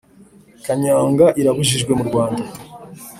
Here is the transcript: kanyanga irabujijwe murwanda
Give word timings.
kanyanga 0.65 1.25
irabujijwe 1.39 1.91
murwanda 1.99 2.43